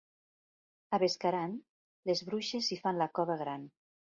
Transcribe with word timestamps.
A 0.97 0.99
Bescaran 1.03 1.53
les 2.11 2.25
bruixes 2.31 2.73
hi 2.77 2.81
fan 2.87 3.03
la 3.03 3.13
cova 3.21 3.41
gran. 3.45 3.71